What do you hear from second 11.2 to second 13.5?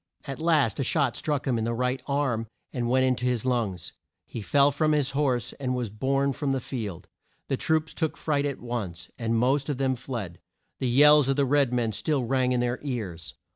of the red men still rang in their ears.